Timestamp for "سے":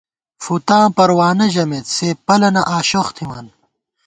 1.95-2.09